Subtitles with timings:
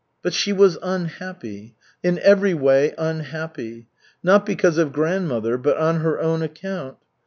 [0.23, 3.87] But she was unhappy, in every way unhappy.
[4.23, 6.97] Not because of grandmother, but on her own account.